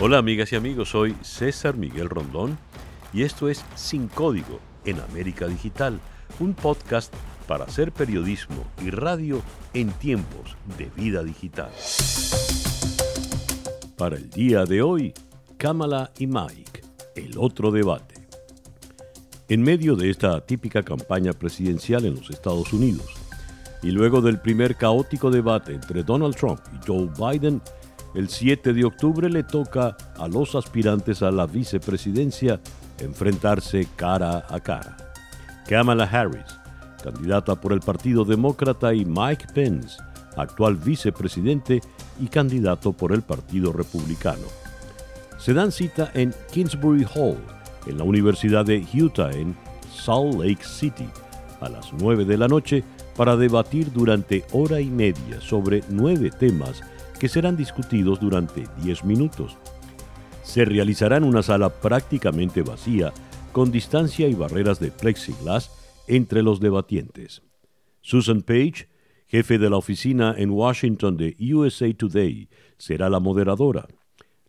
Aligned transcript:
Hola 0.00 0.18
amigas 0.18 0.52
y 0.52 0.56
amigos, 0.56 0.90
soy 0.90 1.16
César 1.22 1.76
Miguel 1.76 2.08
Rondón 2.08 2.56
y 3.12 3.24
esto 3.24 3.48
es 3.48 3.64
Sin 3.74 4.06
Código 4.06 4.60
en 4.84 5.00
América 5.00 5.48
Digital, 5.48 5.98
un 6.38 6.54
podcast 6.54 7.12
para 7.48 7.64
hacer 7.64 7.90
periodismo 7.90 8.64
y 8.80 8.90
radio 8.90 9.42
en 9.74 9.90
tiempos 9.90 10.56
de 10.78 10.88
vida 10.94 11.24
digital. 11.24 11.72
Para 13.96 14.14
el 14.14 14.30
día 14.30 14.64
de 14.66 14.82
hoy, 14.82 15.12
Kamala 15.56 16.12
y 16.16 16.28
Mike, 16.28 16.84
el 17.16 17.36
otro 17.36 17.72
debate. 17.72 18.14
En 19.48 19.62
medio 19.62 19.96
de 19.96 20.10
esta 20.10 20.40
típica 20.46 20.84
campaña 20.84 21.32
presidencial 21.32 22.04
en 22.04 22.14
los 22.14 22.30
Estados 22.30 22.72
Unidos, 22.72 23.16
y 23.82 23.90
luego 23.90 24.20
del 24.20 24.40
primer 24.40 24.76
caótico 24.76 25.30
debate 25.30 25.72
entre 25.72 26.04
Donald 26.04 26.36
Trump 26.36 26.60
y 26.72 26.86
Joe 26.86 27.08
Biden, 27.18 27.60
el 28.18 28.28
7 28.28 28.72
de 28.72 28.84
octubre 28.84 29.30
le 29.30 29.44
toca 29.44 29.96
a 30.16 30.26
los 30.26 30.56
aspirantes 30.56 31.22
a 31.22 31.30
la 31.30 31.46
vicepresidencia 31.46 32.58
enfrentarse 32.98 33.86
cara 33.94 34.44
a 34.48 34.58
cara. 34.58 34.96
Kamala 35.68 36.02
Harris, 36.02 36.58
candidata 37.00 37.54
por 37.54 37.72
el 37.72 37.78
Partido 37.78 38.24
Demócrata, 38.24 38.92
y 38.92 39.04
Mike 39.04 39.46
Pence, 39.54 39.98
actual 40.36 40.74
vicepresidente 40.74 41.80
y 42.18 42.26
candidato 42.26 42.92
por 42.92 43.12
el 43.12 43.22
Partido 43.22 43.72
Republicano. 43.72 44.48
Se 45.38 45.54
dan 45.54 45.70
cita 45.70 46.10
en 46.12 46.34
Kingsbury 46.50 47.06
Hall, 47.14 47.38
en 47.86 47.98
la 47.98 48.02
Universidad 48.02 48.64
de 48.64 48.84
Utah, 48.94 49.30
en 49.30 49.54
Salt 49.94 50.34
Lake 50.40 50.64
City, 50.64 51.08
a 51.60 51.68
las 51.68 51.92
9 51.92 52.24
de 52.24 52.36
la 52.36 52.48
noche 52.48 52.82
para 53.16 53.36
debatir 53.36 53.92
durante 53.92 54.44
hora 54.50 54.80
y 54.80 54.90
media 54.90 55.40
sobre 55.40 55.84
nueve 55.88 56.30
temas 56.36 56.82
que 57.18 57.28
serán 57.28 57.56
discutidos 57.56 58.20
durante 58.20 58.64
10 58.82 59.04
minutos. 59.04 59.56
Se 60.42 60.64
realizará 60.64 61.16
en 61.16 61.24
una 61.24 61.42
sala 61.42 61.68
prácticamente 61.68 62.62
vacía, 62.62 63.12
con 63.52 63.70
distancia 63.70 64.28
y 64.28 64.34
barreras 64.34 64.78
de 64.80 64.90
plexiglas 64.90 65.70
entre 66.06 66.42
los 66.42 66.60
debatientes. 66.60 67.42
Susan 68.00 68.42
Page, 68.42 68.88
jefe 69.26 69.58
de 69.58 69.68
la 69.68 69.76
oficina 69.76 70.34
en 70.36 70.50
Washington 70.50 71.16
de 71.16 71.36
USA 71.52 71.92
Today, 71.92 72.48
será 72.78 73.10
la 73.10 73.20
moderadora. 73.20 73.86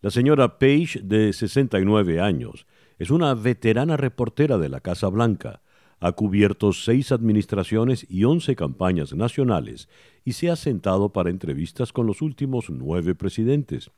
La 0.02 0.12
señora 0.12 0.58
Page, 0.60 1.02
de 1.04 1.34
69 1.34 2.22
años, 2.22 2.66
es 2.98 3.10
una 3.10 3.34
veterana 3.34 3.98
reportera 3.98 4.58
de 4.58 4.70
la 4.70 4.80
Casa 4.80 5.08
Blanca, 5.08 5.62
ha 6.00 6.14
cubierto 6.14 6.72
seis 6.72 7.12
administraciones 7.12 8.06
y 8.10 8.24
once 8.24 8.56
campañas 8.56 9.14
nacionales 9.14 9.90
y 10.30 10.34
se 10.34 10.52
ha 10.52 10.56
sentado 10.56 11.10
para 11.10 11.32
entrevistas 11.32 11.92
con 11.92 12.06
los 12.06 12.22
últimos 12.22 12.70
nueve 12.70 13.16
presidentes. 13.16 13.90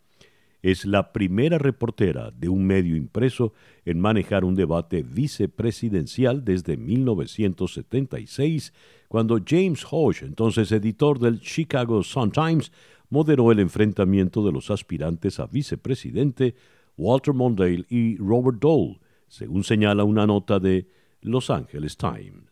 Es 0.62 0.86
la 0.86 1.12
primera 1.12 1.58
reportera 1.58 2.32
de 2.32 2.48
un 2.48 2.66
medio 2.66 2.96
impreso 2.96 3.52
en 3.84 4.00
manejar 4.00 4.46
un 4.46 4.56
debate 4.56 5.04
vicepresidencial 5.04 6.46
desde 6.46 6.78
1976, 6.78 8.72
cuando 9.10 9.42
James 9.46 9.86
Hodge, 9.92 10.24
entonces 10.24 10.72
editor 10.72 11.20
del 11.20 11.42
Chicago 11.42 12.02
Sun-Times, 12.02 12.72
moderó 13.10 13.52
el 13.52 13.60
enfrentamiento 13.60 14.42
de 14.46 14.54
los 14.54 14.72
aspirantes 14.72 15.38
a 15.38 15.48
vicepresidente 15.48 16.56
Walter 16.96 17.34
Mondale 17.34 17.84
y 17.90 18.16
Robert 18.16 18.60
Dole, 18.60 19.02
según 19.28 19.66
señala 19.66 20.06
una 20.06 20.26
nota 20.26 20.62
de 20.62 20.88
los 21.20 21.50
Angeles 21.50 21.98
Times. 21.98 22.51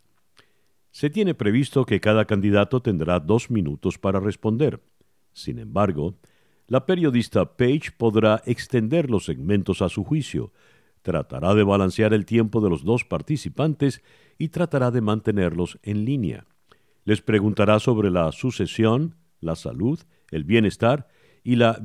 Se 1.00 1.10
tiene 1.10 1.34
previsto 1.34 1.86
que 1.86 2.02
cada 2.02 2.26
candidato 2.26 2.82
tendrá 2.82 3.22
dos 3.22 3.50
minutos 3.50 3.98
para 3.98 4.20
responder. 4.20 4.84
Sin 5.32 5.58
embargo, 5.58 6.20
la 6.68 6.86
periodista 6.86 7.56
Page 7.56 7.94
podrá 7.98 8.44
extender 8.46 9.10
los 9.10 9.24
segmentos 9.24 9.82
a 9.82 9.88
su 9.88 10.04
juicio, 10.04 10.52
tratará 11.02 11.56
de 11.56 11.64
balancear 11.64 12.14
el 12.14 12.26
tiempo 12.26 12.60
de 12.60 12.70
los 12.70 12.84
dos 12.84 13.06
participantes 13.06 14.02
y 14.38 14.50
tratará 14.50 14.92
de 14.92 15.00
mantenerlos 15.00 15.80
en 15.84 16.04
línea. 16.04 16.46
Les 17.06 17.22
preguntará 17.22 17.80
sobre 17.80 18.12
la 18.12 18.30
sucesión, 18.34 19.16
la 19.40 19.56
salud, 19.56 20.02
el 20.32 20.44
bienestar 20.44 21.08
y 21.46 21.56
la 21.56 21.82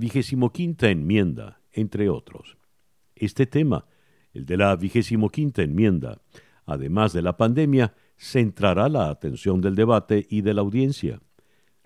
quinta 0.52 0.90
enmienda, 0.90 1.60
entre 1.70 2.08
otros. 2.08 2.58
Este 3.14 3.46
tema, 3.46 3.86
el 4.32 4.44
de 4.44 4.56
la 4.56 4.76
quinta 5.32 5.62
enmienda, 5.62 6.20
además 6.66 7.12
de 7.12 7.22
la 7.22 7.36
pandemia, 7.36 7.94
centrará 8.16 8.88
la 8.88 9.10
atención 9.10 9.60
del 9.60 9.74
debate 9.74 10.26
y 10.28 10.42
de 10.42 10.54
la 10.54 10.60
audiencia. 10.60 11.20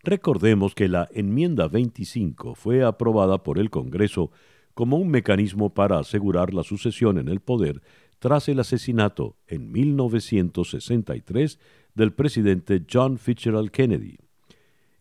Recordemos 0.02 0.74
que 0.74 0.88
la 0.88 1.08
enmienda 1.12 1.68
25 1.68 2.54
fue 2.54 2.84
aprobada 2.84 3.42
por 3.42 3.58
el 3.58 3.70
Congreso 3.70 4.30
como 4.74 4.96
un 4.96 5.08
mecanismo 5.08 5.74
para 5.74 5.98
asegurar 5.98 6.54
la 6.54 6.62
sucesión 6.62 7.18
en 7.18 7.28
el 7.28 7.40
poder 7.40 7.82
tras 8.18 8.48
el 8.48 8.60
asesinato 8.60 9.36
en 9.46 9.72
1963 9.72 11.58
del 11.94 12.12
presidente 12.12 12.84
John 12.90 13.18
Fitzgerald 13.18 13.70
Kennedy. 13.70 14.18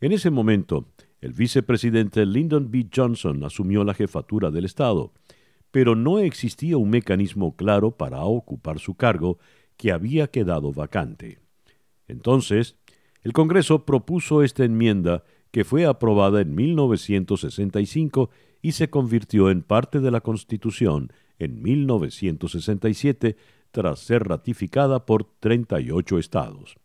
En 0.02 0.12
ese 0.12 0.30
momento, 0.30 0.88
el 1.22 1.34
vicepresidente 1.34 2.26
Lyndon 2.26 2.70
B. 2.70 2.88
Johnson 2.94 3.44
asumió 3.44 3.84
la 3.84 3.94
jefatura 3.94 4.52
del 4.52 4.66
Estado, 4.66 5.14
pero 5.72 5.96
no 5.96 6.20
existía 6.20 6.78
un 6.78 6.90
mecanismo 6.90 7.56
claro 7.56 7.92
para 7.92 8.24
ocupar 8.24 8.80
su 8.80 8.96
cargo 8.96 9.40
que 9.78 9.92
había 9.92 10.28
quedado 10.28 10.74
vacante. 10.74 11.40
Entonces, 12.08 12.76
el 13.22 13.34
Congreso 13.34 13.86
propuso 13.86 14.44
esta 14.44 14.66
enmienda 14.66 15.24
que 15.52 15.64
fue 15.64 15.86
aprobada 15.86 16.42
en 16.42 16.56
1965 16.56 18.30
y 18.62 18.74
se 18.74 18.90
convirtió 18.90 19.50
en 19.50 19.62
parte 19.62 20.00
de 20.00 20.12
la 20.12 20.22
Constitución 20.22 21.12
en 21.40 21.62
1967 21.62 23.38
tras 23.72 24.00
ser 24.00 24.28
ratificada 24.28 25.06
por 25.06 25.26
38 25.40 26.18
estados. 26.18 26.78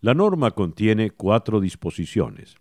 La 0.00 0.14
norma 0.14 0.52
contiene 0.52 1.10
cuatro 1.10 1.60
disposiciones. 1.60 2.56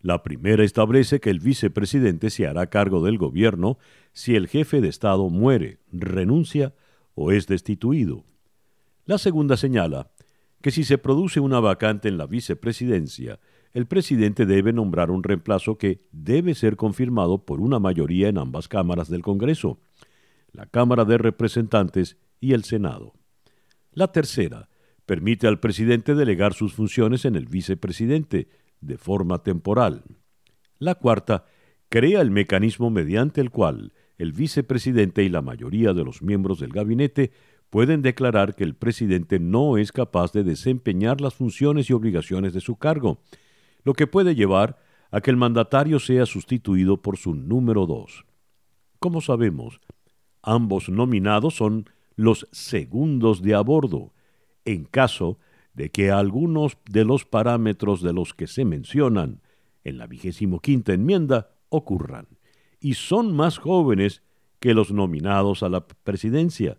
La 0.00 0.22
primera 0.22 0.64
establece 0.64 1.20
que 1.20 1.30
el 1.30 1.38
vicepresidente 1.38 2.30
se 2.30 2.46
hará 2.46 2.66
cargo 2.66 3.04
del 3.04 3.18
gobierno 3.18 3.78
si 4.12 4.34
el 4.34 4.48
jefe 4.48 4.80
de 4.80 4.88
Estado 4.88 5.28
muere, 5.28 5.78
renuncia 5.92 6.74
o 7.14 7.32
es 7.32 7.46
destituido. 7.46 8.24
La 9.04 9.18
segunda 9.18 9.56
señala 9.56 10.10
que 10.60 10.70
si 10.70 10.84
se 10.84 10.98
produce 10.98 11.40
una 11.40 11.60
vacante 11.60 12.08
en 12.08 12.18
la 12.18 12.26
vicepresidencia, 12.26 13.40
el 13.72 13.86
presidente 13.86 14.46
debe 14.46 14.72
nombrar 14.72 15.10
un 15.10 15.22
reemplazo 15.22 15.76
que 15.76 16.06
debe 16.12 16.54
ser 16.54 16.76
confirmado 16.76 17.44
por 17.44 17.60
una 17.60 17.78
mayoría 17.78 18.28
en 18.28 18.38
ambas 18.38 18.68
cámaras 18.68 19.08
del 19.08 19.22
Congreso, 19.22 19.80
la 20.52 20.66
Cámara 20.66 21.04
de 21.04 21.18
Representantes 21.18 22.18
y 22.40 22.52
el 22.52 22.64
Senado. 22.64 23.14
La 23.92 24.12
tercera 24.12 24.68
permite 25.06 25.46
al 25.46 25.58
presidente 25.58 26.14
delegar 26.14 26.54
sus 26.54 26.74
funciones 26.74 27.24
en 27.24 27.34
el 27.34 27.46
vicepresidente 27.46 28.48
de 28.80 28.98
forma 28.98 29.42
temporal. 29.42 30.04
La 30.78 30.94
cuarta 30.94 31.46
crea 31.88 32.20
el 32.20 32.30
mecanismo 32.30 32.90
mediante 32.90 33.40
el 33.40 33.50
cual 33.50 33.92
el 34.22 34.32
vicepresidente 34.32 35.24
y 35.24 35.28
la 35.28 35.42
mayoría 35.42 35.92
de 35.94 36.04
los 36.04 36.22
miembros 36.22 36.60
del 36.60 36.72
gabinete 36.72 37.32
pueden 37.70 38.02
declarar 38.02 38.54
que 38.54 38.62
el 38.62 38.76
presidente 38.76 39.40
no 39.40 39.78
es 39.78 39.90
capaz 39.90 40.32
de 40.32 40.44
desempeñar 40.44 41.20
las 41.20 41.34
funciones 41.34 41.90
y 41.90 41.92
obligaciones 41.92 42.52
de 42.52 42.60
su 42.60 42.76
cargo, 42.76 43.18
lo 43.82 43.94
que 43.94 44.06
puede 44.06 44.36
llevar 44.36 44.78
a 45.10 45.20
que 45.20 45.32
el 45.32 45.36
mandatario 45.36 45.98
sea 45.98 46.24
sustituido 46.24 47.02
por 47.02 47.16
su 47.16 47.34
número 47.34 47.84
dos. 47.84 48.24
Como 49.00 49.20
sabemos, 49.20 49.80
ambos 50.40 50.88
nominados 50.88 51.56
son 51.56 51.90
los 52.14 52.46
segundos 52.52 53.42
de 53.42 53.54
a 53.56 53.60
bordo, 53.60 54.12
en 54.64 54.84
caso 54.84 55.40
de 55.74 55.90
que 55.90 56.12
algunos 56.12 56.78
de 56.88 57.04
los 57.04 57.24
parámetros 57.24 58.02
de 58.02 58.12
los 58.12 58.34
que 58.34 58.46
se 58.46 58.64
mencionan 58.64 59.42
en 59.82 59.98
la 59.98 60.06
vigésimo 60.06 60.60
quinta 60.60 60.92
enmienda 60.92 61.50
ocurran 61.70 62.28
y 62.82 62.94
son 62.94 63.34
más 63.34 63.58
jóvenes 63.58 64.22
que 64.58 64.74
los 64.74 64.92
nominados 64.92 65.62
a 65.62 65.68
la 65.68 65.86
presidencia, 65.86 66.78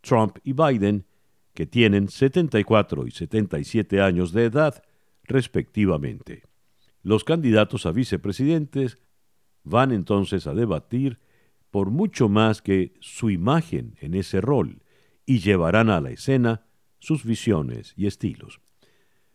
Trump 0.00 0.38
y 0.42 0.54
Biden, 0.54 1.04
que 1.52 1.66
tienen 1.66 2.08
74 2.08 3.06
y 3.06 3.10
77 3.10 4.00
años 4.00 4.32
de 4.32 4.46
edad, 4.46 4.82
respectivamente. 5.24 6.42
Los 7.02 7.24
candidatos 7.24 7.86
a 7.86 7.92
vicepresidentes 7.92 8.98
van 9.62 9.92
entonces 9.92 10.46
a 10.46 10.54
debatir 10.54 11.20
por 11.70 11.90
mucho 11.90 12.28
más 12.28 12.62
que 12.62 12.94
su 13.00 13.30
imagen 13.30 13.96
en 14.00 14.14
ese 14.14 14.40
rol 14.40 14.82
y 15.26 15.40
llevarán 15.40 15.90
a 15.90 16.00
la 16.00 16.10
escena 16.10 16.66
sus 17.00 17.24
visiones 17.24 17.92
y 17.96 18.06
estilos. 18.06 18.60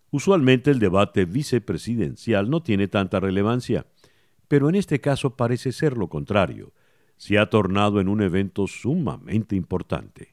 Usualmente 0.10 0.72
el 0.72 0.80
debate 0.80 1.26
vicepresidencial 1.26 2.50
no 2.50 2.64
tiene 2.64 2.88
tanta 2.88 3.20
relevancia, 3.20 3.86
pero 4.50 4.68
en 4.68 4.76
este 4.76 5.00
caso 5.00 5.38
parece 5.38 5.72
ser 5.72 5.98
lo 5.98 6.10
contrario. 6.10 6.74
Se 7.16 7.38
ha 7.38 7.50
tornado 7.50 8.02
en 8.02 8.10
un 8.10 8.22
evento 8.22 8.68
sumamente 8.68 9.56
importante. 9.56 10.30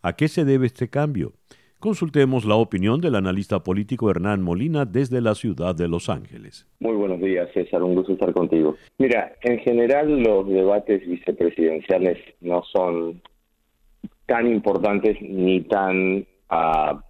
¿A 0.00 0.14
qué 0.14 0.28
se 0.28 0.46
debe 0.46 0.66
este 0.66 0.88
cambio? 0.88 1.32
Consultemos 1.78 2.44
la 2.44 2.54
opinión 2.54 3.00
del 3.00 3.14
analista 3.14 3.64
político 3.64 4.10
Hernán 4.10 4.42
Molina 4.42 4.84
desde 4.84 5.20
la 5.20 5.34
ciudad 5.34 5.74
de 5.74 5.88
Los 5.88 6.08
Ángeles. 6.08 6.66
Muy 6.78 6.94
buenos 6.94 7.20
días, 7.20 7.48
César. 7.52 7.82
Un 7.82 7.94
gusto 7.94 8.12
estar 8.12 8.32
contigo. 8.32 8.76
Mira, 8.98 9.32
en 9.42 9.58
general 9.60 10.22
los 10.22 10.46
debates 10.46 11.06
vicepresidenciales 11.06 12.18
no 12.40 12.62
son 12.70 13.20
tan 14.26 14.46
importantes 14.46 15.16
ni 15.22 15.62
tan 15.62 16.26
uh, 16.50 17.00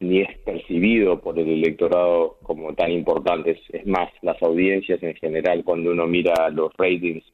ni 0.00 0.20
es 0.20 0.38
percibido 0.40 1.20
por 1.20 1.38
el 1.38 1.48
electorado 1.48 2.38
como 2.42 2.74
tan 2.74 2.90
importantes. 2.90 3.58
Es 3.70 3.86
más, 3.86 4.10
las 4.22 4.40
audiencias 4.42 5.02
en 5.02 5.14
general, 5.14 5.64
cuando 5.64 5.90
uno 5.90 6.06
mira 6.06 6.50
los 6.50 6.72
ratings 6.76 7.24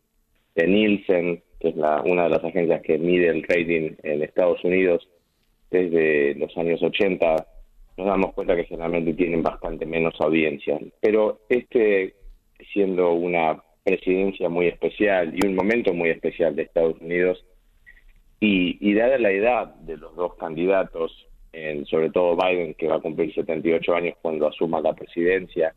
de 0.55 0.67
Nielsen, 0.69 1.43
que 1.59 1.69
es 1.69 1.77
la, 1.77 2.03
una 2.03 2.25
de 2.25 2.31
las 2.31 2.45
agencias 2.45 2.83
que 2.83 2.99
mide 2.99 3.29
el 3.29 3.43
rating 3.43 3.97
en 4.03 4.23
Estados 4.23 4.63
Unidos 4.65 5.09
desde 5.71 6.35
los 6.35 6.57
años 6.57 6.83
80, 6.83 7.47
nos 7.97 8.07
damos 8.07 8.35
cuenta 8.35 8.57
que 8.57 8.65
generalmente 8.65 9.15
tienen 9.15 9.43
bastante 9.43 9.87
menos 9.87 10.15
audiencia. 10.21 10.79
Pero 11.01 11.41
este, 11.49 12.15
siendo 12.73 13.13
una 13.13 13.63
presidencia 13.83 14.49
muy 14.49 14.69
especial 14.69 15.35
y 15.35 15.47
un 15.47 15.57
momento 15.57 15.93
muy 15.93 16.11
especial 16.11 16.55
de 16.55 16.63
Estados 16.63 17.01
Unidos, 17.01 17.45
y, 18.39 18.77
y 18.81 18.95
dada 18.95 19.19
la 19.19 19.31
edad 19.31 19.75
de 19.77 19.97
los 19.97 20.17
dos 20.17 20.35
candidatos, 20.35 21.29
sobre 21.89 22.11
todo 22.11 22.37
Biden, 22.37 22.75
que 22.75 22.89
va 22.89 22.97
a 22.97 23.01
cumplir 23.01 23.35
78 23.35 23.95
años 23.95 24.17
cuando 24.23 24.49
asuma 24.49 24.81
la 24.81 24.95
presidencia, 24.95 25.75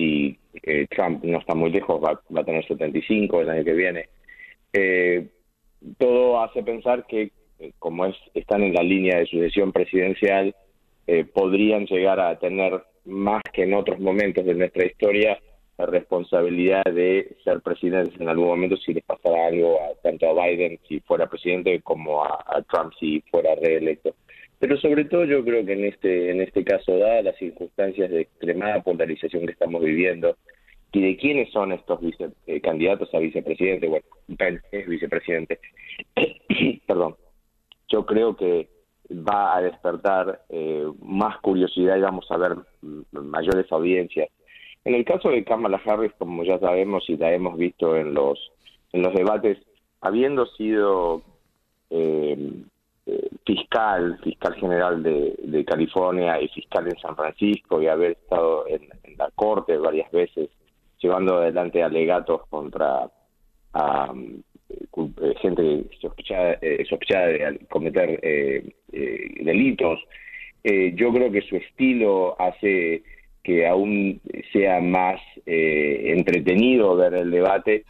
y 0.00 0.38
eh, 0.62 0.86
Trump 0.88 1.22
no 1.24 1.38
está 1.38 1.54
muy 1.54 1.70
lejos, 1.70 2.00
va, 2.02 2.18
a 2.40 2.44
tener 2.44 2.66
75 2.66 3.42
el 3.42 3.50
año 3.50 3.64
que 3.64 3.72
viene. 3.74 4.08
Eh, 4.72 5.26
todo 5.98 6.42
hace 6.42 6.62
pensar 6.62 7.06
que, 7.06 7.32
eh, 7.58 7.72
como 7.78 8.06
es, 8.06 8.16
están 8.32 8.62
en 8.62 8.72
la 8.72 8.82
línea 8.82 9.18
de 9.18 9.26
sucesión 9.26 9.72
presidencial, 9.72 10.54
podrían 11.34 11.86
llegar 11.86 12.20
a 12.20 12.38
tener 12.38 12.84
más 13.04 13.42
que 13.52 13.64
en 13.64 13.74
otros 13.74 13.98
momentos 13.98 14.44
de 14.44 14.54
nuestra 14.54 14.86
historia 14.86 15.40
la 15.76 15.86
responsabilidad 15.86 16.84
de 16.84 17.36
ser 17.42 17.60
presidentes 17.62 18.20
en 18.20 18.28
algún 18.28 18.46
momento 18.46 18.76
si 18.76 18.94
les 18.94 19.02
pasara 19.02 19.48
algo 19.48 19.80
a, 19.82 20.00
tanto 20.04 20.28
a 20.28 20.46
Biden 20.46 20.78
si 20.86 21.00
fuera 21.00 21.26
presidente 21.26 21.80
como 21.80 22.22
a 22.22 22.64
Trump 22.70 22.92
si 23.00 23.22
fuera 23.22 23.56
reelecto. 23.56 24.14
Pero 24.60 24.76
sobre 24.76 25.06
todo 25.06 25.24
yo 25.24 25.42
creo 25.42 25.64
que 25.64 25.72
en 25.72 25.84
este, 25.86 26.30
en 26.30 26.42
este 26.42 26.62
caso, 26.62 26.96
dadas 26.98 27.24
las 27.24 27.36
circunstancias 27.38 28.10
de 28.10 28.20
extremada 28.20 28.82
polarización 28.82 29.46
que 29.46 29.52
estamos 29.52 29.82
viviendo, 29.82 30.36
y 30.92 31.00
de 31.00 31.16
quiénes 31.16 31.50
son 31.50 31.72
estos 31.72 32.00
vice, 32.00 32.30
eh, 32.46 32.60
candidatos 32.60 33.12
a 33.14 33.18
vicepresidente, 33.18 33.88
bueno, 33.88 34.04
es 34.70 34.86
vicepresidente, 34.86 35.60
perdón, 36.86 37.16
yo 37.88 38.04
creo 38.04 38.36
que 38.36 38.68
va 39.10 39.56
a 39.56 39.62
despertar 39.62 40.42
eh, 40.50 40.86
más 41.00 41.38
curiosidad 41.38 41.96
y 41.96 42.02
vamos 42.02 42.26
a 42.30 42.36
ver 42.36 42.56
mayores 43.12 43.70
audiencias. 43.72 44.28
En 44.84 44.94
el 44.94 45.04
caso 45.04 45.30
de 45.30 45.44
Kamala 45.44 45.80
Harris, 45.84 46.12
como 46.18 46.44
ya 46.44 46.58
sabemos 46.58 47.08
y 47.08 47.16
la 47.16 47.32
hemos 47.32 47.56
visto 47.56 47.96
en 47.96 48.12
los, 48.12 48.38
en 48.92 49.02
los 49.02 49.14
debates, 49.14 49.58
habiendo 50.00 50.46
sido 50.46 51.22
eh, 51.90 52.62
fiscal, 53.44 54.18
fiscal 54.22 54.54
general 54.56 55.02
de, 55.02 55.64
California 55.64 56.40
y 56.40 56.48
fiscal 56.48 56.86
en 56.88 56.98
San 56.98 57.16
Francisco 57.16 57.80
y 57.80 57.86
haber 57.86 58.12
estado 58.12 58.66
en, 58.66 58.88
la 59.16 59.30
corte 59.34 59.76
varias 59.76 60.10
veces 60.10 60.48
llevando 60.98 61.36
adelante 61.36 61.82
alegatos 61.82 62.42
contra 62.48 63.10
eh, 63.76 65.34
gente 65.40 65.84
sospechada, 66.00 66.58
eh, 66.60 66.84
sospechada 66.88 67.26
de 67.26 67.58
cometer 67.68 68.18
eh, 68.22 68.72
delitos. 69.42 69.98
yo 70.62 71.12
creo 71.12 71.30
que 71.30 71.42
su 71.42 71.56
estilo 71.56 72.36
hace 72.40 73.02
que 73.42 73.66
aún 73.66 74.20
sea 74.52 74.80
más 74.80 75.20
entretenido 75.46 76.96
ver 76.96 77.14
el 77.14 77.30
debate 77.30 77.84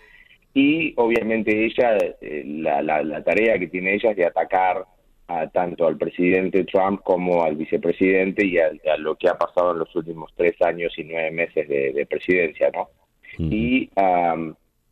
y 0.54 0.94
obviamente 0.96 1.64
ella, 1.64 1.96
la, 2.44 2.82
la, 2.82 3.02
la, 3.02 3.24
tarea 3.24 3.58
que 3.58 3.66
tiene 3.66 3.94
ella 3.94 4.10
es 4.10 4.16
de 4.16 4.26
atacar 4.26 4.84
tanto 5.52 5.86
al 5.86 5.96
presidente 5.96 6.64
Trump 6.64 7.02
como 7.02 7.42
al 7.42 7.56
vicepresidente 7.56 8.46
y 8.46 8.58
a, 8.58 8.70
lo 8.98 9.16
que 9.16 9.28
ha 9.28 9.38
pasado 9.38 9.72
en 9.72 9.80
los 9.80 9.94
últimos 9.94 10.30
tres 10.36 10.54
años 10.62 10.92
y 10.96 11.04
nueve 11.04 11.30
meses 11.30 11.68
de, 11.68 12.06
presidencia, 12.08 12.70
¿no? 12.74 12.88
Y 13.38 13.90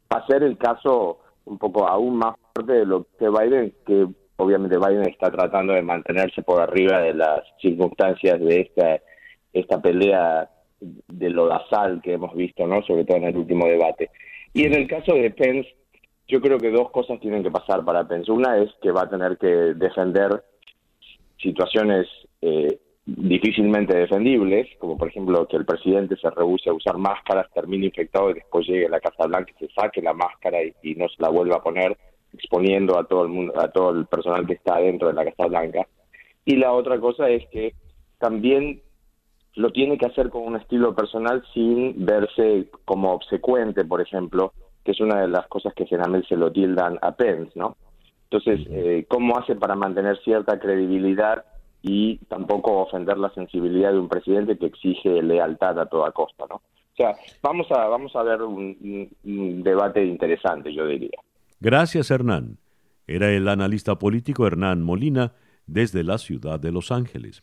hacer 0.08 0.42
el 0.42 0.56
caso 0.56 1.20
un 1.44 1.58
poco 1.58 1.86
aún 1.88 2.16
más 2.16 2.36
fuerte 2.54 2.72
de 2.72 2.86
lo 2.86 3.06
que 3.18 3.28
Biden, 3.28 3.72
que 3.86 4.06
obviamente 4.36 4.78
Biden 4.78 5.08
está 5.08 5.30
tratando 5.30 5.72
de 5.72 5.82
mantenerse 5.82 6.42
por 6.42 6.60
arriba 6.60 7.00
de 7.00 7.14
las 7.14 7.40
circunstancias 7.60 8.38
de 8.40 8.60
esta, 8.60 9.00
esta 9.52 9.80
pelea 9.80 10.48
de 10.80 11.30
lo 11.30 11.46
lodazal 11.46 12.00
que 12.02 12.12
hemos 12.14 12.34
visto, 12.34 12.66
¿no? 12.66 12.82
Sobre 12.82 13.04
todo 13.04 13.16
en 13.18 13.24
el 13.24 13.36
último 13.36 13.66
debate. 13.66 14.10
Y 14.52 14.64
en 14.64 14.74
el 14.74 14.86
caso 14.86 15.14
de 15.14 15.30
Pence, 15.30 15.68
yo 16.28 16.40
creo 16.40 16.58
que 16.58 16.70
dos 16.70 16.90
cosas 16.90 17.18
tienen 17.20 17.42
que 17.42 17.50
pasar 17.50 17.84
para 17.84 18.06
Pence. 18.06 18.30
Una 18.30 18.58
es 18.58 18.70
que 18.82 18.92
va 18.92 19.02
a 19.02 19.08
tener 19.08 19.38
que 19.38 19.46
defender 19.46 20.44
situaciones 21.38 22.06
eh, 22.42 22.78
difícilmente 23.06 23.96
defendibles, 23.96 24.68
como 24.78 24.98
por 24.98 25.08
ejemplo 25.08 25.48
que 25.48 25.56
el 25.56 25.64
presidente 25.64 26.16
se 26.16 26.28
rehúse 26.28 26.68
a 26.68 26.74
usar 26.74 26.98
máscaras, 26.98 27.50
termine 27.54 27.86
infectado 27.86 28.30
y 28.30 28.34
después 28.34 28.66
llegue 28.66 28.86
a 28.86 28.90
la 28.90 29.00
Casa 29.00 29.26
Blanca 29.26 29.50
y 29.56 29.66
se 29.66 29.72
saque 29.72 30.02
la 30.02 30.12
máscara 30.12 30.58
y, 30.62 30.94
no 30.94 31.08
se 31.08 31.22
la 31.22 31.30
vuelva 31.30 31.56
a 31.56 31.62
poner, 31.62 31.96
exponiendo 32.34 32.98
a 32.98 33.04
todo 33.04 33.22
el 33.22 33.30
mundo, 33.30 33.58
a 33.58 33.70
todo 33.70 33.90
el 33.90 34.06
personal 34.06 34.46
que 34.46 34.52
está 34.52 34.78
dentro 34.78 35.08
de 35.08 35.14
la 35.14 35.24
Casa 35.24 35.46
Blanca. 35.46 35.86
Y 36.44 36.56
la 36.56 36.72
otra 36.72 37.00
cosa 37.00 37.30
es 37.30 37.48
que 37.48 37.74
también 38.18 38.82
lo 39.54 39.70
tiene 39.70 39.96
que 39.96 40.06
hacer 40.06 40.28
con 40.28 40.42
un 40.42 40.56
estilo 40.56 40.94
personal 40.94 41.42
sin 41.54 42.04
verse 42.04 42.66
como 42.84 43.12
obsecuente, 43.14 43.86
por 43.86 44.02
ejemplo, 44.02 44.52
que 44.88 44.92
es 44.92 45.00
una 45.00 45.20
de 45.20 45.28
las 45.28 45.46
cosas 45.48 45.74
que 45.74 45.84
generalmente 45.84 46.28
se 46.28 46.36
lo 46.36 46.50
tildan 46.50 46.98
a 47.02 47.12
Pence, 47.12 47.52
¿no? 47.56 47.76
Entonces, 48.30 48.66
eh, 48.70 49.04
¿cómo 49.06 49.36
hace 49.38 49.54
para 49.54 49.76
mantener 49.76 50.18
cierta 50.24 50.58
credibilidad 50.58 51.44
y 51.82 52.16
tampoco 52.30 52.78
ofender 52.78 53.18
la 53.18 53.28
sensibilidad 53.34 53.92
de 53.92 53.98
un 53.98 54.08
presidente 54.08 54.56
que 54.56 54.64
exige 54.64 55.22
lealtad 55.22 55.78
a 55.78 55.84
toda 55.84 56.10
costa, 56.12 56.46
¿no? 56.48 56.56
O 56.56 56.96
sea, 56.96 57.14
vamos 57.42 57.70
a, 57.70 57.86
vamos 57.86 58.16
a 58.16 58.22
ver 58.22 58.40
un, 58.40 59.10
un 59.24 59.62
debate 59.62 60.02
interesante, 60.06 60.72
yo 60.72 60.86
diría. 60.86 61.18
Gracias, 61.60 62.10
Hernán. 62.10 62.56
Era 63.06 63.30
el 63.30 63.46
analista 63.46 63.98
político 63.98 64.46
Hernán 64.46 64.82
Molina 64.82 65.34
desde 65.66 66.02
la 66.02 66.16
ciudad 66.16 66.58
de 66.58 66.72
Los 66.72 66.90
Ángeles. 66.90 67.42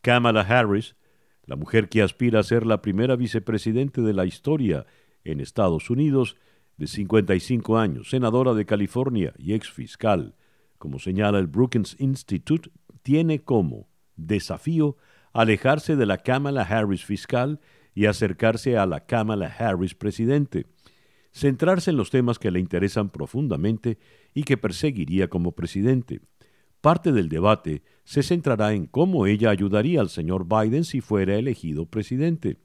Kamala 0.00 0.40
Harris, 0.40 0.96
la 1.44 1.56
mujer 1.56 1.90
que 1.90 2.00
aspira 2.00 2.40
a 2.40 2.44
ser 2.44 2.64
la 2.64 2.80
primera 2.80 3.14
vicepresidente 3.14 4.00
de 4.00 4.14
la 4.14 4.24
historia 4.24 4.86
en 5.22 5.40
Estados 5.40 5.90
Unidos, 5.90 6.38
de 6.76 6.86
55 6.86 7.78
años, 7.78 8.10
senadora 8.10 8.54
de 8.54 8.66
California 8.66 9.34
y 9.38 9.54
ex 9.54 9.70
fiscal, 9.70 10.34
como 10.78 10.98
señala 10.98 11.38
el 11.38 11.46
Brookings 11.46 11.96
Institute, 12.00 12.70
tiene 13.02 13.40
como 13.40 13.88
desafío 14.16 14.96
alejarse 15.32 15.96
de 15.96 16.06
la 16.06 16.18
Kamala 16.18 16.62
Harris 16.62 17.04
fiscal 17.04 17.60
y 17.94 18.06
acercarse 18.06 18.76
a 18.76 18.86
la 18.86 19.06
Kamala 19.06 19.46
Harris 19.46 19.94
presidente, 19.94 20.66
centrarse 21.32 21.90
en 21.90 21.96
los 21.96 22.10
temas 22.10 22.38
que 22.38 22.50
le 22.50 22.60
interesan 22.60 23.10
profundamente 23.10 23.98
y 24.34 24.44
que 24.44 24.56
perseguiría 24.56 25.28
como 25.28 25.52
presidente. 25.52 26.20
Parte 26.80 27.12
del 27.12 27.28
debate 27.28 27.82
se 28.04 28.22
centrará 28.22 28.72
en 28.72 28.86
cómo 28.86 29.26
ella 29.26 29.50
ayudaría 29.50 30.00
al 30.00 30.08
señor 30.08 30.46
Biden 30.48 30.84
si 30.84 31.00
fuera 31.00 31.36
elegido 31.36 31.86
presidente. 31.86 32.58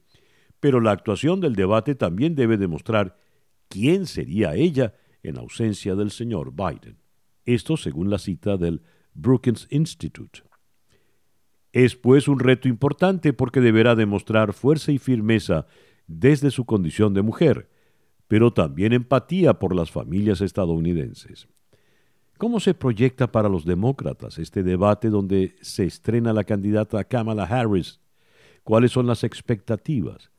Pero 0.60 0.80
la 0.80 0.90
actuación 0.90 1.40
del 1.40 1.54
debate 1.54 1.94
también 1.94 2.34
debe 2.34 2.56
demostrar 2.56 3.16
quién 3.68 4.06
sería 4.06 4.54
ella 4.54 4.94
en 5.22 5.38
ausencia 5.38 5.94
del 5.94 6.10
señor 6.10 6.52
Biden. 6.52 6.98
Esto 7.44 7.76
según 7.76 8.10
la 8.10 8.18
cita 8.18 8.56
del 8.56 8.82
Brookings 9.14 9.66
Institute. 9.70 10.42
Es 11.72 11.96
pues 11.96 12.28
un 12.28 12.38
reto 12.38 12.68
importante 12.68 13.32
porque 13.32 13.60
deberá 13.60 13.94
demostrar 13.94 14.52
fuerza 14.52 14.92
y 14.92 14.98
firmeza 14.98 15.66
desde 16.06 16.50
su 16.50 16.64
condición 16.64 17.14
de 17.14 17.22
mujer, 17.22 17.68
pero 18.26 18.52
también 18.52 18.92
empatía 18.92 19.58
por 19.58 19.74
las 19.74 19.90
familias 19.90 20.40
estadounidenses. 20.40 21.48
¿Cómo 22.38 22.60
se 22.60 22.72
proyecta 22.72 23.32
para 23.32 23.48
los 23.48 23.64
demócratas 23.64 24.38
este 24.38 24.62
debate 24.62 25.10
donde 25.10 25.56
se 25.60 25.84
estrena 25.84 26.32
la 26.32 26.44
candidata 26.44 27.02
Kamala 27.04 27.44
Harris? 27.44 28.00
¿Cuáles 28.62 28.92
son 28.92 29.06
las 29.06 29.24
expectativas? 29.24 30.30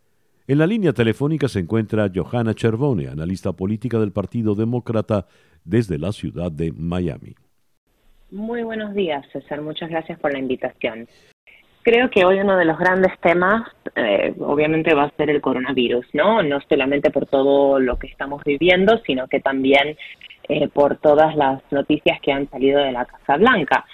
En 0.49 0.57
la 0.57 0.65
línea 0.65 0.93
telefónica 0.93 1.47
se 1.47 1.59
encuentra 1.59 2.09
Johanna 2.11 2.55
Cervone, 2.57 3.07
analista 3.07 3.53
política 3.53 3.99
del 3.99 4.11
Partido 4.11 4.55
Demócrata 4.55 5.27
desde 5.63 5.99
la 5.99 6.11
ciudad 6.11 6.51
de 6.51 6.71
Miami. 6.71 7.35
Muy 8.31 8.63
buenos 8.63 8.95
días, 8.95 9.23
César. 9.31 9.61
Muchas 9.61 9.91
gracias 9.91 10.17
por 10.17 10.33
la 10.33 10.39
invitación. 10.39 11.07
Creo 11.83 12.09
que 12.09 12.25
hoy 12.25 12.39
uno 12.39 12.57
de 12.57 12.65
los 12.65 12.79
grandes 12.79 13.11
temas, 13.19 13.61
eh, 13.95 14.33
obviamente, 14.39 14.95
va 14.95 15.03
a 15.03 15.15
ser 15.17 15.29
el 15.29 15.39
coronavirus, 15.39 16.07
¿no? 16.13 16.41
No 16.41 16.59
solamente 16.67 17.11
por 17.11 17.27
todo 17.27 17.79
lo 17.79 17.99
que 17.99 18.07
estamos 18.07 18.43
viviendo, 18.43 18.97
sino 19.05 19.27
que 19.27 19.41
también 19.41 19.97
eh, 20.47 20.67
por 20.67 20.97
todas 20.97 21.35
las 21.35 21.61
noticias 21.69 22.19
que 22.21 22.31
han 22.31 22.49
salido 22.49 22.79
de 22.79 22.91
la 22.91 23.05
Casa 23.05 23.37
Blanca. 23.37 23.85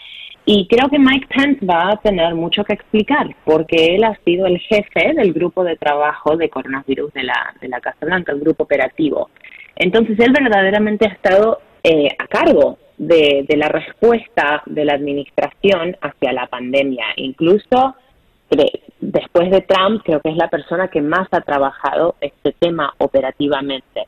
Y 0.48 0.68
creo 0.68 0.88
que 0.90 1.00
Mike 1.00 1.28
Pence 1.36 1.66
va 1.66 1.92
a 1.92 1.98
tener 1.98 2.36
mucho 2.36 2.64
que 2.64 2.74
explicar, 2.74 3.36
porque 3.46 3.96
él 3.96 4.04
ha 4.04 4.16
sido 4.24 4.46
el 4.46 4.60
jefe 4.60 5.14
del 5.16 5.34
grupo 5.34 5.64
de 5.64 5.76
trabajo 5.76 6.38
de 6.38 6.50
coronavirus 6.50 7.12
de 7.14 7.24
la, 7.24 7.56
de 7.60 7.68
la 7.68 7.82
Casa 7.82 8.06
Blanca, 8.06 8.32
el 8.32 8.42
grupo 8.42 8.64
operativo. 8.64 9.32
Entonces, 9.76 10.20
él 10.20 10.32
verdaderamente 10.32 11.08
ha 11.08 11.14
estado 11.14 11.62
eh, 11.84 12.10
a 12.20 12.28
cargo 12.28 12.78
de, 12.98 13.46
de, 13.50 13.58
la 13.58 13.70
respuesta 13.70 14.62
de 14.68 14.86
la 14.86 14.94
administración 14.94 15.98
hacia 16.00 16.32
la 16.32 16.46
pandemia. 16.46 17.06
Incluso 17.16 17.96
después 19.02 19.50
de 19.50 19.62
Trump, 19.62 20.04
creo 20.06 20.22
que 20.22 20.30
es 20.30 20.38
la 20.38 20.50
persona 20.50 20.88
que 20.90 21.02
más 21.02 21.28
ha 21.32 21.42
trabajado 21.42 22.16
este 22.22 22.54
tema 22.54 22.94
operativamente 23.00 24.08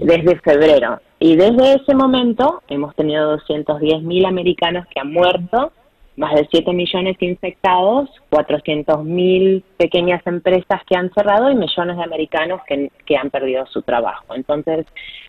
desde 0.00 0.38
febrero. 0.40 1.00
Y 1.18 1.36
desde 1.36 1.74
ese 1.74 1.94
momento 1.94 2.62
hemos 2.68 2.94
tenido 2.94 3.30
210 3.32 4.02
mil 4.02 4.26
americanos 4.26 4.86
que 4.88 5.00
han 5.00 5.12
muerto, 5.12 5.72
más 6.16 6.34
de 6.34 6.46
7 6.50 6.72
millones 6.72 7.16
infectados, 7.20 8.08
400 8.30 9.04
mil 9.04 9.64
pequeñas 9.76 10.24
empresas 10.26 10.80
que 10.86 10.96
han 10.96 11.12
cerrado 11.12 11.50
y 11.50 11.56
millones 11.56 11.96
de 11.96 12.04
americanos 12.04 12.60
que, 12.66 12.90
que 13.04 13.16
han 13.16 13.30
perdido 13.30 13.66
su 13.66 13.82
trabajo. 13.82 14.34
Entonces, 14.34 14.86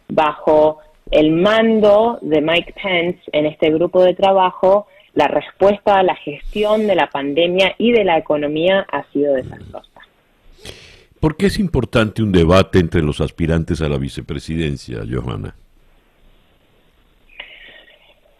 bajo 0.08 0.80
el 1.12 1.32
mando 1.32 2.20
de 2.22 2.42
Mike 2.42 2.74
Pence 2.82 3.20
en 3.32 3.46
este 3.46 3.72
grupo 3.72 4.04
de 4.04 4.14
trabajo, 4.14 4.88
la 5.14 5.28
respuesta 5.28 5.98
a 5.98 6.04
la 6.04 6.16
gestión 6.16 6.88
de 6.88 6.96
la 6.96 7.08
pandemia 7.08 7.74
y 7.78 7.92
de 7.92 8.04
la 8.04 8.18
economía 8.18 8.86
ha 8.92 9.04
sido 9.12 9.34
desastrosa. 9.34 9.95
¿Por 11.26 11.38
qué 11.38 11.48
es 11.48 11.58
importante 11.58 12.22
un 12.22 12.32
debate 12.32 12.78
entre 12.78 13.02
los 13.02 13.20
aspirantes 13.20 13.82
a 13.82 13.90
la 13.90 13.98
vicepresidencia, 13.98 15.00
Johanna? 15.12 15.56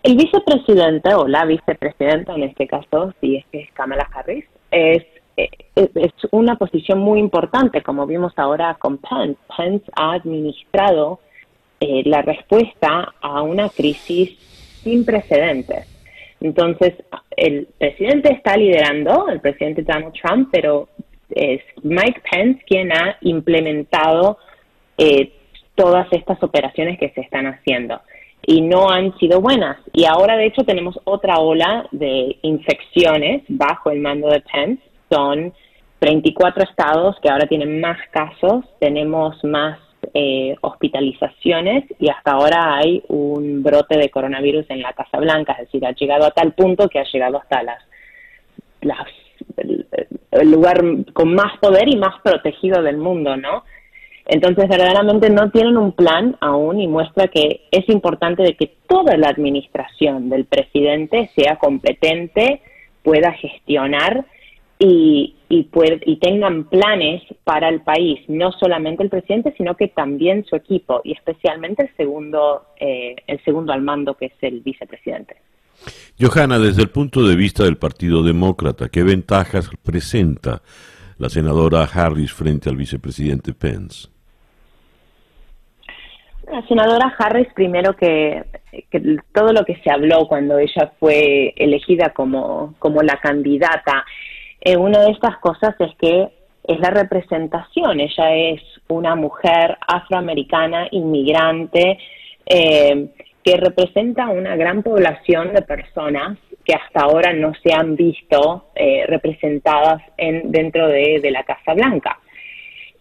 El 0.04 0.16
vicepresidente 0.16 1.16
o 1.16 1.28
la 1.28 1.46
vicepresidenta, 1.46 2.36
en 2.36 2.44
este 2.44 2.68
caso, 2.68 3.12
si 3.20 3.38
es 3.38 3.46
que 3.52 3.62
es 3.62 3.72
Kamala 3.72 4.08
Harris, 4.14 4.46
es, 4.70 5.04
es, 5.36 6.12
una 6.30 6.58
posición 6.58 7.00
muy 7.00 7.20
importante, 7.20 7.82
como 7.82 8.06
vimos 8.06 8.34
ahora 8.36 8.76
con 8.76 9.00
Pence. 9.00 9.40
Pence 9.58 9.86
ha 9.96 10.14
administrado 10.14 11.22
eh, 11.80 12.04
la 12.06 12.22
respuesta 12.22 13.16
a 13.20 13.42
una 13.42 13.70
crisis 13.70 14.38
sin 14.84 15.04
precedentes. 15.06 15.88
Entonces, 16.40 16.94
el 17.36 17.68
presidente 17.80 18.32
está 18.32 18.56
liderando, 18.56 19.28
el 19.30 19.42
presidente 19.42 19.82
Donald 19.82 20.14
Trump, 20.14 20.50
pero 20.52 20.88
es 21.30 21.62
Mike 21.84 22.22
Pence 22.30 22.64
quien 22.66 22.92
ha 22.92 23.18
implementado 23.22 24.38
eh, 24.98 25.32
todas 25.76 26.08
estas 26.12 26.42
operaciones 26.44 26.98
que 27.00 27.10
se 27.10 27.22
están 27.22 27.48
haciendo 27.48 28.02
y 28.48 28.62
no 28.62 28.90
han 28.90 29.18
sido 29.18 29.42
buenas. 29.42 29.78
Y 29.92 30.06
ahora, 30.06 30.38
de 30.38 30.46
hecho, 30.46 30.64
tenemos 30.64 31.00
otra 31.04 31.40
ola 31.40 31.88
de 31.92 32.38
infecciones 32.44 33.44
bajo 33.48 33.90
el 33.90 34.00
mando 34.00 34.30
de 34.30 34.42
Pence. 34.42 34.84
Son 35.10 35.54
34 36.00 36.64
estados 36.64 37.16
que 37.22 37.30
ahora 37.30 37.48
tienen 37.48 37.82
más 37.82 37.98
casos, 38.12 38.66
tenemos 38.80 39.44
más 39.44 39.80
eh, 40.14 40.56
hospitalizaciones 40.62 41.86
y 42.00 42.10
hasta 42.10 42.34
ahora 42.34 42.76
hay 42.78 43.04
un 43.08 43.64
brote 43.64 43.98
de 43.98 44.10
coronavirus 44.10 44.70
en 44.70 44.82
la 44.82 44.94
Casa 44.94 45.18
Blanca, 45.18 45.54
es 45.54 45.60
decir, 45.66 45.86
ha 45.86 45.94
llegado 45.94 46.26
a 46.26 46.32
tal 46.32 46.54
punto 46.54 46.88
que 46.90 47.00
ha 47.00 47.06
llegado 47.12 47.38
hasta 47.40 47.64
las, 47.64 47.84
las 48.82 49.08
el 50.40 50.52
lugar 50.52 50.84
con 51.14 51.34
más 51.34 51.58
poder 51.60 51.88
y 51.88 51.98
más 51.98 52.22
protegido 52.22 52.82
del 52.82 52.98
mundo, 52.98 53.36
¿no? 53.38 53.64
Entonces, 54.28 54.68
verdaderamente 54.68 55.30
no 55.30 55.52
tienen 55.52 55.78
un 55.78 55.92
plan 55.92 56.36
aún 56.42 56.80
y 56.80 56.88
muestra 56.88 57.28
que 57.28 57.62
es 57.72 57.88
importante 57.90 58.42
de 58.42 58.56
que 58.56 58.72
toda 58.88 59.16
la 59.18 59.30
administración 59.30 60.30
del 60.30 60.46
presidente 60.46 61.30
sea 61.36 61.58
competente, 61.58 62.62
pueda 63.04 63.34
gestionar 63.34 64.26
y, 64.80 65.36
y, 65.48 65.70
y 66.06 66.16
tengan 66.18 66.66
planes 66.66 67.22
para 67.44 67.70
el 67.70 67.82
país, 67.82 68.20
no 68.28 68.52
solamente 68.52 69.04
el 69.04 69.10
presidente, 69.10 69.54
sino 69.58 69.78
que 69.78 69.90
también 69.90 70.44
su 70.46 70.56
equipo 70.56 71.02
y 71.04 71.14
especialmente 71.14 71.84
el 71.84 71.96
segundo, 71.96 72.66
eh, 72.80 73.16
el 73.28 73.44
segundo 73.44 73.74
al 73.74 73.84
mando, 73.84 74.16
que 74.16 74.26
es 74.26 74.34
el 74.42 74.62
vicepresidente. 74.62 75.38
Johanna, 76.20 76.60
desde 76.60 76.82
el 76.82 76.90
punto 76.90 77.28
de 77.28 77.36
vista 77.36 77.64
del 77.64 77.78
Partido 77.78 78.24
Demócrata, 78.24 78.90
¿qué 78.90 79.04
ventajas 79.04 79.70
presenta 79.84 80.62
la 81.18 81.30
senadora 81.30 81.84
Harris 81.84 82.34
frente 82.34 82.70
al 82.70 82.78
vicepresidente 82.78 83.54
Pence? 83.54 84.08
La 86.52 86.66
senadora 86.68 87.14
Harris, 87.18 87.48
primero 87.54 87.96
que, 87.96 88.44
todo 89.34 89.52
lo 89.52 89.66
que 89.66 89.76
se 89.84 89.92
habló 89.92 90.28
cuando 90.28 90.60
ella 90.60 90.92
fue 91.00 91.54
elegida 91.58 92.10
como, 92.10 92.76
como 92.80 93.02
la 93.02 93.18
candidata, 93.20 94.06
eh, 94.62 94.78
una 94.78 95.00
de 95.02 95.12
estas 95.12 95.38
cosas 95.40 95.76
es 95.80 95.92
que 96.00 96.30
es 96.68 96.80
la 96.80 96.92
representación. 96.92 98.00
Ella 98.00 98.36
es 98.36 98.62
una 98.88 99.16
mujer 99.16 99.78
afroamericana, 99.88 100.88
inmigrante, 100.92 101.98
eh, 102.46 103.08
que 103.46 103.58
representa 103.58 104.28
una 104.30 104.56
gran 104.56 104.82
población 104.82 105.54
de 105.54 105.62
personas 105.62 106.40
que 106.66 106.74
hasta 106.74 107.02
ahora 107.02 107.32
no 107.32 107.54
se 107.62 107.72
han 107.72 107.96
visto 107.96 108.70
eh, 108.74 109.06
representadas 109.08 110.02
en, 110.18 110.52
dentro 110.52 110.88
de, 110.88 111.30
la 111.30 111.44
Casa 111.44 111.76
Blanca. 111.76 112.18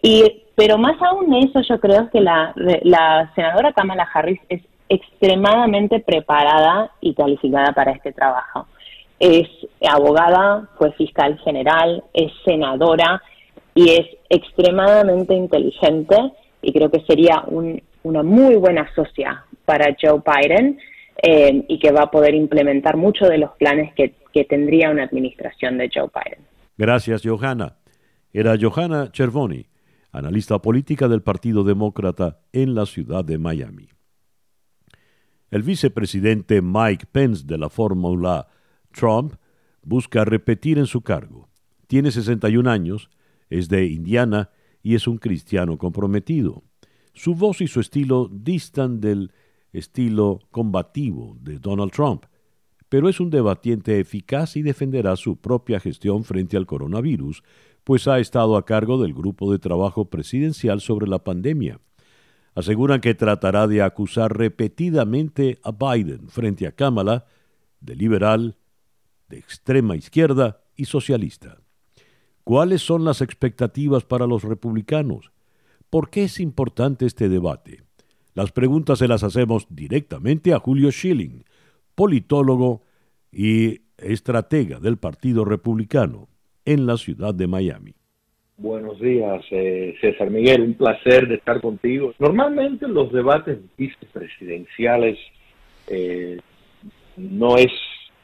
Y, 0.02 0.42
pero 0.54 0.76
más 0.76 1.00
aún 1.00 1.30
de 1.30 1.48
eso, 1.48 1.62
yo 1.62 1.80
creo 1.80 2.10
que 2.10 2.20
la, 2.20 2.52
la 2.82 3.32
senadora 3.34 3.72
Kamala 3.72 4.06
Harris 4.12 4.38
es 4.50 4.60
extremadamente 4.90 6.00
preparada 6.00 6.92
y 7.00 7.14
calificada 7.14 7.72
para 7.72 7.92
este 7.92 8.12
trabajo. 8.12 8.66
Es 9.18 9.48
abogada, 9.88 10.68
fue 10.76 10.92
fiscal 10.92 11.38
general, 11.38 12.04
es 12.12 12.30
senadora 12.44 13.22
y 13.74 13.92
es 13.92 14.06
extremadamente 14.28 15.32
inteligente 15.34 16.16
y 16.60 16.70
creo 16.74 16.90
que 16.90 17.00
sería 17.06 17.44
un, 17.46 17.82
una 18.02 18.22
muy 18.22 18.56
buena 18.56 18.86
socia 18.94 19.42
para 19.64 19.96
Joe 20.00 20.22
Biden 20.24 20.78
eh, 21.22 21.64
y 21.68 21.78
que 21.78 21.92
va 21.92 22.02
a 22.02 22.10
poder 22.10 22.34
implementar 22.34 22.96
muchos 22.96 23.28
de 23.28 23.38
los 23.38 23.52
planes 23.52 23.92
que, 23.94 24.14
tendría 24.48 24.90
una 24.90 25.04
administración 25.04 25.78
de 25.78 25.88
Joe 25.94 26.08
Biden. 26.12 26.44
Gracias, 26.76 27.22
Johanna. 27.24 27.76
Era 28.32 28.56
Johanna 28.60 29.10
Cervoni, 29.14 29.66
analista 30.10 30.58
política 30.58 31.06
del 31.06 31.22
Partido 31.22 31.62
Demócrata 31.62 32.40
en 32.52 32.74
la 32.74 32.84
ciudad 32.84 33.24
de 33.24 33.38
Miami. 33.38 33.88
El 35.52 35.62
vicepresidente 35.62 36.60
Mike 36.62 37.06
Pence 37.12 37.44
de 37.46 37.58
la 37.58 37.68
fórmula 37.68 38.48
Trump 38.90 39.34
busca 39.84 40.24
repetir 40.24 40.78
en 40.78 40.86
su 40.86 41.02
cargo. 41.02 41.48
Tiene 41.86 42.10
61 42.10 42.68
años, 42.68 43.10
es 43.50 43.68
de 43.68 43.86
Indiana 43.86 44.50
y 44.82 44.96
es 44.96 45.06
un 45.06 45.18
cristiano 45.18 45.78
comprometido. 45.78 46.64
Su 47.12 47.36
voz 47.36 47.60
y 47.60 47.68
su 47.68 47.78
estilo 47.78 48.28
distan 48.32 49.00
del 49.00 49.30
estilo 49.74 50.40
combativo 50.50 51.36
de 51.40 51.58
Donald 51.58 51.92
Trump, 51.92 52.24
pero 52.88 53.08
es 53.08 53.20
un 53.20 53.28
debatiente 53.28 53.98
eficaz 53.98 54.56
y 54.56 54.62
defenderá 54.62 55.16
su 55.16 55.36
propia 55.36 55.80
gestión 55.80 56.24
frente 56.24 56.56
al 56.56 56.64
coronavirus, 56.64 57.42
pues 57.82 58.08
ha 58.08 58.18
estado 58.18 58.56
a 58.56 58.64
cargo 58.64 59.02
del 59.02 59.12
grupo 59.12 59.52
de 59.52 59.58
trabajo 59.58 60.06
presidencial 60.06 60.80
sobre 60.80 61.06
la 61.06 61.22
pandemia. 61.22 61.80
Aseguran 62.54 63.00
que 63.00 63.14
tratará 63.14 63.66
de 63.66 63.82
acusar 63.82 64.36
repetidamente 64.36 65.58
a 65.64 65.72
Biden 65.72 66.28
frente 66.28 66.66
a 66.66 66.72
Kamala 66.72 67.26
de 67.80 67.96
liberal, 67.96 68.56
de 69.28 69.38
extrema 69.38 69.96
izquierda 69.96 70.62
y 70.76 70.84
socialista. 70.84 71.58
¿Cuáles 72.44 72.82
son 72.82 73.04
las 73.04 73.20
expectativas 73.22 74.04
para 74.04 74.26
los 74.26 74.44
republicanos? 74.44 75.32
¿Por 75.90 76.10
qué 76.10 76.24
es 76.24 76.40
importante 76.40 77.06
este 77.06 77.28
debate? 77.28 77.83
Las 78.34 78.50
preguntas 78.50 78.98
se 78.98 79.06
las 79.06 79.22
hacemos 79.22 79.68
directamente 79.70 80.52
a 80.52 80.58
Julio 80.58 80.90
Schilling, 80.90 81.44
politólogo 81.94 82.82
y 83.30 83.82
estratega 83.96 84.80
del 84.80 84.96
Partido 84.98 85.44
Republicano 85.44 86.26
en 86.64 86.84
la 86.84 86.96
ciudad 86.96 87.32
de 87.32 87.46
Miami. 87.46 87.94
Buenos 88.56 88.98
días, 88.98 89.44
eh, 89.52 89.94
César 90.00 90.30
Miguel, 90.30 90.62
un 90.62 90.74
placer 90.74 91.28
de 91.28 91.36
estar 91.36 91.60
contigo. 91.60 92.12
Normalmente 92.18 92.88
los 92.88 93.12
debates 93.12 93.58
vicepresidenciales 93.78 95.16
eh, 95.86 96.40
no 97.16 97.56
es, 97.56 97.72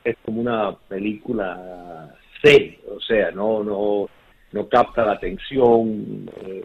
es 0.02 0.16
como 0.24 0.40
una 0.40 0.76
película 0.88 2.16
C, 2.42 2.80
o 2.92 3.00
sea, 3.00 3.30
no, 3.30 3.62
no, 3.62 4.08
no 4.50 4.68
capta 4.68 5.04
la 5.04 5.12
atención, 5.12 6.28
eh, 6.46 6.64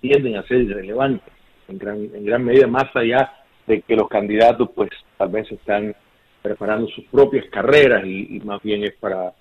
tienden 0.00 0.36
a 0.36 0.46
ser 0.46 0.58
irrelevantes 0.58 1.33
en 1.68 1.78
gran, 1.78 1.98
en 1.98 2.24
gran 2.24 2.44
medida, 2.44 2.66
más 2.66 2.94
allá 2.94 3.32
de 3.66 3.80
que 3.82 3.96
los 3.96 4.08
candidatos 4.08 4.70
pues 4.74 4.90
tal 5.16 5.30
vez 5.30 5.50
están 5.50 5.94
preparando 6.42 6.86
sus 6.88 7.04
propias 7.06 7.46
carreras 7.46 8.04
y, 8.06 8.40
más 8.44 8.62
bien 8.62 8.84
es 8.84 8.92
para, 8.94 9.32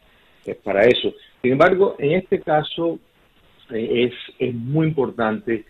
es 0.45 0.55
para 0.57 0.85
eso. 0.85 1.13
Sin 1.41 1.51
embargo, 1.51 1.95
en 1.99 2.13
este 2.13 2.39
caso 2.39 2.97
eh, 3.71 4.09
es, 4.09 4.13
es 4.39 4.55
muy 4.55 4.87
importante 4.87 5.65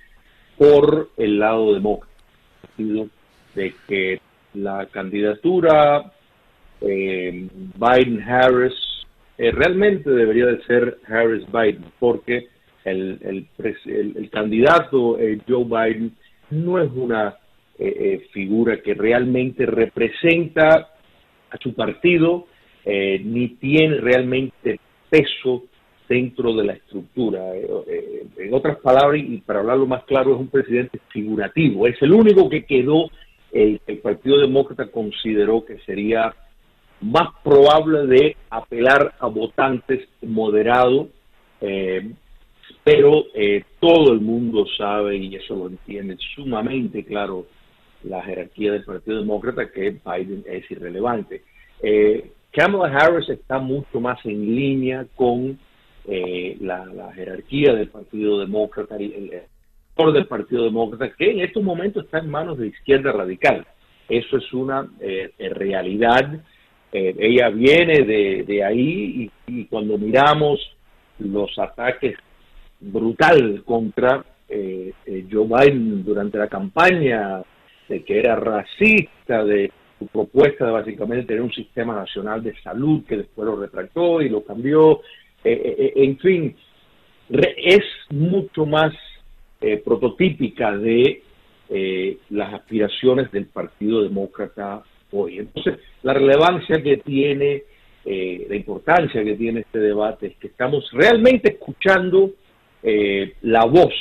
por 0.57 1.09
el 1.17 1.39
lado 1.39 1.73
demócrata, 1.73 2.13
de 2.77 3.73
que 3.87 4.19
la 4.53 4.85
candidatura 4.87 6.11
eh, 6.81 7.47
Biden-Harris, 7.77 8.73
eh, 9.37 9.51
realmente 9.51 10.09
debería 10.11 10.45
de 10.45 10.63
ser 10.65 10.99
Harris-Biden, 11.07 11.85
porque 11.99 12.47
el, 12.85 13.47
el, 13.57 14.29
candidato 14.29 15.17
Joe 15.47 15.63
Biden 15.63 16.15
no 16.49 16.79
es 16.79 16.89
una 16.91 17.37
figura 18.31 18.81
que 18.81 18.93
realmente 18.93 19.65
representa 19.65 20.89
a 21.49 21.57
su 21.59 21.73
partido, 21.73 22.45
ni 22.85 23.49
tiene 23.59 23.97
realmente 23.97 24.79
peso 25.09 25.63
dentro 26.07 26.53
de 26.53 26.63
la 26.63 26.73
estructura. 26.73 27.55
Eh, 27.55 27.67
eh, 27.87 28.25
en 28.37 28.53
otras 28.53 28.77
palabras, 28.77 29.21
y 29.21 29.37
para 29.37 29.59
hablarlo 29.59 29.85
más 29.85 30.03
claro, 30.05 30.33
es 30.33 30.39
un 30.39 30.47
presidente 30.47 30.99
figurativo. 31.09 31.87
Es 31.87 32.01
el 32.01 32.13
único 32.13 32.49
que 32.49 32.65
quedó, 32.65 33.09
el, 33.51 33.81
el 33.87 33.97
Partido 33.99 34.39
Demócrata 34.39 34.87
consideró 34.91 35.63
que 35.65 35.77
sería 35.79 36.33
más 37.01 37.29
probable 37.43 38.07
de 38.07 38.37
apelar 38.49 39.13
a 39.19 39.27
votantes 39.27 40.07
moderados, 40.21 41.07
eh, 41.61 42.11
pero 42.83 43.25
todo 43.79 44.13
el 44.13 44.21
mundo 44.21 44.65
sabe, 44.77 45.17
y 45.17 45.35
eso 45.35 45.55
lo 45.55 45.67
entiende 45.67 46.17
sumamente 46.35 47.03
claro 47.03 47.45
la 48.03 48.21
jerarquía 48.21 48.73
del 48.73 48.83
Partido 48.83 49.19
Demócrata, 49.19 49.71
que 49.71 49.91
Biden 50.05 50.43
es 50.47 50.69
irrelevante. 50.69 51.43
Kamala 52.53 52.95
Harris 52.95 53.29
está 53.29 53.57
mucho 53.57 53.99
más 53.99 54.23
en 54.25 54.55
línea 54.55 55.07
con 55.15 55.57
eh, 56.05 56.57
la, 56.59 57.11
jerarquía 57.15 57.73
del 57.73 57.89
Partido 57.89 58.39
Demócrata, 58.39 58.95
el, 58.95 59.13
el 59.13 60.13
del 60.13 60.27
Partido 60.27 60.65
Demócrata, 60.65 61.13
que 61.17 61.31
en 61.31 61.39
estos 61.39 61.63
momentos 61.63 62.05
está 62.05 62.19
en 62.19 62.29
manos 62.29 62.57
de 62.57 62.67
izquierda 62.67 63.11
radical. 63.11 63.65
Eso 64.07 64.37
es 64.37 64.53
una 64.53 64.87
eh, 64.99 65.31
realidad. 65.39 66.41
Eh, 66.91 67.15
ella 67.17 67.49
viene 67.49 68.03
de, 68.03 68.63
ahí 68.63 69.31
y, 69.47 69.65
cuando 69.65 69.97
miramos 69.97 70.59
los 71.19 71.57
ataques 71.57 72.17
brutal 72.83 73.63
contra 73.65 74.23
Joe 74.47 75.47
Biden 75.47 76.03
durante 76.03 76.37
la 76.37 76.47
campaña, 76.47 77.41
de 77.87 78.03
que 78.03 78.19
era 78.19 78.35
racista, 78.35 79.43
de 79.43 79.71
su 79.99 80.07
propuesta 80.07 80.65
de 80.65 80.71
básicamente 80.71 81.27
tener 81.27 81.41
un 81.41 81.53
sistema 81.53 81.95
nacional 81.95 82.43
de 82.43 82.55
salud 82.61 83.03
que 83.05 83.17
después 83.17 83.45
lo 83.45 83.55
retractó 83.55 84.21
y 84.21 84.29
lo 84.29 84.43
cambió, 84.43 85.01
eh, 85.43 85.51
eh, 85.51 85.75
eh, 85.77 85.93
en 85.95 86.17
fin, 86.17 86.55
es 87.29 87.83
mucho 88.09 88.65
más 88.65 88.93
prototípica 89.85 90.75
de 90.75 91.21
las 92.31 92.53
aspiraciones 92.53 93.31
del 93.31 93.45
Partido 93.45 94.03
Demócrata 94.03 94.83
hoy. 95.11 95.39
Entonces, 95.39 95.79
la 96.03 96.13
relevancia 96.13 96.83
que 96.83 96.97
tiene, 96.97 97.63
la 98.03 98.55
importancia 98.57 99.23
que 99.23 99.35
tiene 99.35 99.61
este 99.61 99.79
debate 99.79 100.27
es 100.27 100.35
que 100.35 100.47
estamos 100.47 100.91
realmente 100.91 101.53
escuchando 101.53 102.31
la 102.83 103.65
voz 103.65 103.93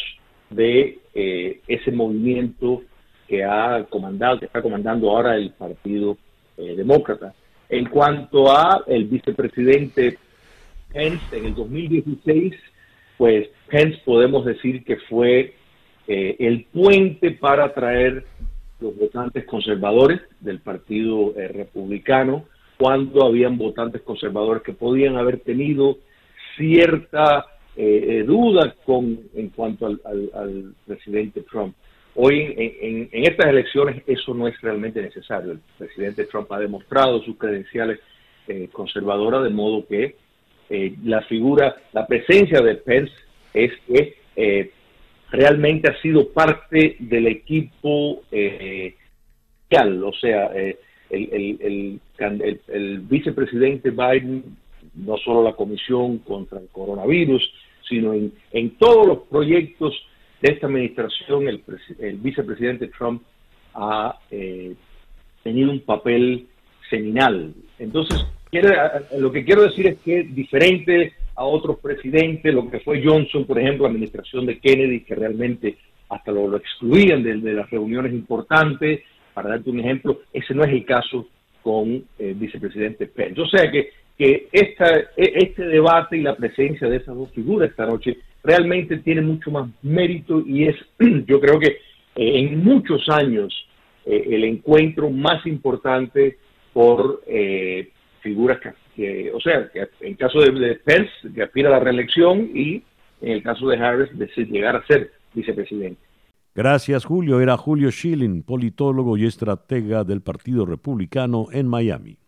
de 0.50 0.98
ese 1.14 1.92
movimiento 1.92 2.82
que 3.28 3.44
ha 3.44 3.84
comandado, 3.88 4.40
que 4.40 4.46
está 4.46 4.60
comandando 4.60 5.10
ahora 5.10 5.36
el 5.36 5.50
Partido 5.52 6.16
Demócrata. 6.56 7.34
En 7.68 7.86
cuanto 7.86 8.50
a 8.50 8.84
el 8.86 9.04
vicepresidente 9.04 10.18
Pence 10.92 11.36
en 11.36 11.46
el 11.46 11.54
2016, 11.54 12.54
pues 13.16 13.48
Pence 13.68 14.00
podemos 14.04 14.44
decir 14.44 14.84
que 14.84 14.96
fue 15.08 15.54
eh, 16.06 16.36
el 16.38 16.64
puente 16.64 17.30
para 17.30 17.66
atraer 17.66 18.24
los 18.80 18.96
votantes 18.96 19.44
conservadores 19.46 20.20
del 20.40 20.60
Partido 20.60 21.32
eh, 21.36 21.48
Republicano, 21.48 22.44
cuando 22.78 23.24
habían 23.24 23.56
votantes 23.56 24.02
conservadores 24.02 24.62
que 24.62 24.72
podían 24.72 25.16
haber 25.16 25.40
tenido 25.40 25.98
cierta 26.56 27.46
eh, 27.76 28.24
duda 28.26 28.74
con, 28.84 29.18
en 29.34 29.48
cuanto 29.50 29.86
al, 29.86 30.74
presidente 30.86 31.42
Trump. 31.42 31.74
Hoy 32.14 32.54
en, 32.56 33.08
en, 33.10 33.24
estas 33.24 33.46
elecciones 33.46 34.02
eso 34.06 34.34
no 34.34 34.46
es 34.46 34.60
realmente 34.60 35.00
necesario. 35.00 35.52
El 35.52 35.60
presidente 35.78 36.24
Trump 36.26 36.52
ha 36.52 36.58
demostrado 36.58 37.22
sus 37.22 37.36
credenciales 37.36 38.00
conservadoras 38.72 39.44
de 39.44 39.50
modo 39.50 39.86
que 39.86 40.16
eh, 40.74 40.94
la 41.04 41.20
figura, 41.22 41.76
la 41.92 42.06
presencia 42.06 42.60
de 42.62 42.76
Pence 42.76 43.12
es 43.52 43.72
que 43.86 44.14
eh, 44.36 44.70
realmente 45.30 45.90
ha 45.90 46.00
sido 46.00 46.30
parte 46.30 46.96
del 46.98 47.26
equipo 47.26 48.22
eh, 48.32 48.94
o 49.70 50.12
sea, 50.14 50.46
el, 50.46 50.78
el, 51.10 52.00
el, 52.68 53.00
vicepresidente 53.00 53.90
Biden, 53.90 54.56
no 54.94 55.18
solo 55.18 55.42
la 55.42 55.52
comisión 55.52 56.18
contra 56.18 56.58
el 56.58 56.68
coronavirus, 56.68 57.42
sino 57.92 58.14
en, 58.14 58.32
en 58.52 58.70
todos 58.78 59.06
los 59.06 59.18
proyectos 59.28 59.94
de 60.40 60.52
esta 60.52 60.66
administración, 60.66 61.46
el, 61.46 61.62
el 62.00 62.16
vicepresidente 62.16 62.88
Trump 62.88 63.22
ha 63.74 64.18
tenido 65.42 65.70
un 65.70 65.80
papel 65.80 66.46
seminal. 66.88 67.54
Entonces, 67.78 68.26
lo 69.18 69.32
que 69.32 69.44
quiero 69.44 69.62
decir 69.62 69.86
es 69.86 69.98
que 70.00 70.24
diferente 70.24 71.12
a 71.34 71.44
otros 71.44 71.78
presidentes, 71.78 72.52
lo 72.52 72.70
que 72.70 72.80
fue 72.80 73.02
Johnson, 73.04 73.46
por 73.46 73.58
ejemplo, 73.58 73.84
la 73.84 73.90
administración 73.90 74.46
de 74.46 74.58
Kennedy, 74.58 75.00
que 75.00 75.14
realmente 75.14 75.76
hasta 76.10 76.30
lo, 76.30 76.54
excluían 76.56 77.22
de, 77.22 77.54
las 77.54 77.70
reuniones 77.70 78.12
importantes, 78.12 79.00
para 79.32 79.50
darte 79.50 79.70
un 79.70 79.80
ejemplo, 79.80 80.20
ese 80.32 80.54
no 80.54 80.62
es 80.64 80.70
el 80.70 80.84
caso 80.84 81.26
con 81.62 82.04
el 82.18 82.34
vicepresidente 82.34 83.06
Pence. 83.06 83.40
O 83.40 83.46
sea 83.46 83.70
que, 83.70 83.90
que 84.18 84.48
e, 84.52 84.74
este 85.16 85.64
debate 85.64 86.18
y 86.18 86.22
la 86.22 86.36
presencia 86.36 86.88
de 86.88 86.96
esas 86.96 87.14
dos 87.14 87.30
figuras 87.32 87.70
esta 87.70 87.86
noche 87.86 88.18
realmente 88.42 88.98
tiene 88.98 89.20
mucho 89.20 89.50
más 89.50 89.68
mérito 89.82 90.42
y 90.46 90.64
es, 90.64 90.76
yo 91.26 91.40
creo 91.40 91.58
que 91.58 91.68
eh, 91.68 92.38
en 92.40 92.62
muchos 92.62 93.08
años, 93.08 93.54
eh, 94.04 94.24
el 94.30 94.44
encuentro 94.44 95.10
más 95.10 95.46
importante 95.46 96.38
por 96.72 97.22
eh, 97.26 97.90
figuras 98.20 98.58
que, 98.94 99.30
o 99.32 99.40
sea, 99.40 99.70
que 99.72 99.88
en 100.00 100.14
caso 100.14 100.40
de, 100.40 100.74
Pence, 100.76 101.10
que 101.34 101.42
aspira 101.42 101.68
a 101.68 101.72
la 101.72 101.80
reelección, 101.80 102.50
y 102.54 102.82
en 103.20 103.32
el 103.32 103.42
caso 103.42 103.68
de 103.68 103.78
Harris, 103.78 104.16
de 104.16 104.28
llegar 104.46 104.76
a 104.76 104.86
ser 104.86 105.10
vicepresidente. 105.34 106.00
Gracias, 106.54 107.04
Julio. 107.04 107.40
Era 107.40 107.56
Julio 107.56 107.90
Schilling, 107.90 108.42
politólogo 108.42 109.16
y 109.16 109.26
estratega 109.26 110.04
del 110.04 110.20
Partido 110.20 110.66
Republicano 110.66 111.46
en 111.52 111.66
Miami. 111.66 112.18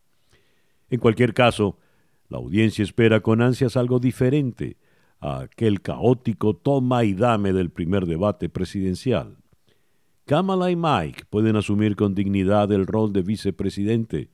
En 0.90 1.00
cualquier 1.00 1.34
caso, 1.34 1.78
la 2.28 2.38
audiencia 2.38 2.82
espera 2.82 3.20
con 3.20 3.42
ansias 3.42 3.76
algo 3.76 3.98
diferente 3.98 4.76
a 5.20 5.40
aquel 5.40 5.80
caótico 5.82 6.54
toma 6.54 7.04
y 7.04 7.14
dame 7.14 7.52
del 7.52 7.70
primer 7.70 8.06
debate 8.06 8.48
presidencial. 8.48 9.36
Kamala 10.24 10.70
y 10.70 10.76
Mike 10.76 11.24
pueden 11.28 11.56
asumir 11.56 11.96
con 11.96 12.14
dignidad 12.14 12.72
el 12.72 12.86
rol 12.86 13.12
de 13.12 13.22
vicepresidente 13.22 14.30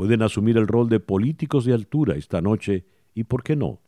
pueden 0.00 0.22
asumir 0.22 0.56
el 0.56 0.66
rol 0.66 0.88
de 0.88 0.98
políticos 0.98 1.66
de 1.66 1.74
altura 1.74 2.16
esta 2.16 2.40
noche 2.40 2.86
y, 3.14 3.24
¿por 3.24 3.42
qué 3.42 3.54
no?, 3.54 3.82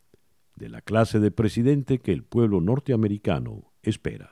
de 0.56 0.68
la 0.68 0.82
clase 0.82 1.20
de 1.20 1.30
presidente 1.30 2.00
que 2.00 2.12
el 2.12 2.22
pueblo 2.22 2.61
norteamericano 2.61 3.72
espera. 3.82 4.32